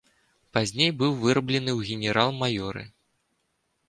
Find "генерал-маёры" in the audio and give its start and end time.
1.89-2.83